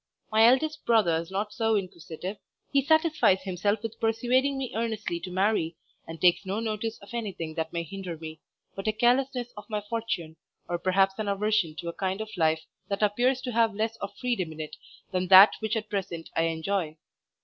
My 0.31 0.47
eldest 0.47 0.83
brother 0.83 1.15
is 1.17 1.29
not 1.29 1.53
so 1.53 1.75
inquisitive; 1.75 2.37
he 2.73 2.81
satisfies 2.83 3.43
himself 3.43 3.83
with 3.83 3.99
persuading 3.99 4.57
me 4.57 4.73
earnestly 4.73 5.19
to 5.19 5.29
marry, 5.31 5.75
and 6.07 6.19
takes 6.19 6.43
no 6.43 6.59
notice 6.59 6.97
of 7.03 7.13
anything 7.13 7.53
that 7.53 7.71
may 7.71 7.83
hinder 7.83 8.17
me, 8.17 8.39
but 8.75 8.87
a 8.87 8.93
carelessness 8.93 9.51
of 9.55 9.69
my 9.69 9.79
fortune, 9.81 10.37
or 10.67 10.79
perhaps 10.79 11.19
an 11.19 11.27
aversion 11.27 11.75
to 11.81 11.87
a 11.87 11.93
kind 11.93 12.19
of 12.19 12.35
life 12.35 12.65
that 12.89 13.03
appears 13.03 13.41
to 13.41 13.51
have 13.51 13.75
less 13.75 13.95
of 13.97 14.17
freedom 14.17 14.51
in't 14.59 14.75
than 15.11 15.27
that 15.27 15.51
which 15.59 15.75
at 15.75 15.87
present 15.87 16.31
I 16.35 16.45
enjoy. 16.45 16.97